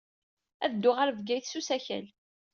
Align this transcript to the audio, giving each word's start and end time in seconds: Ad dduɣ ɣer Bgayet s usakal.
Ad 0.63 0.71
dduɣ 0.73 0.95
ɣer 0.97 1.09
Bgayet 1.17 1.47
s 1.51 1.53
usakal. 1.59 2.05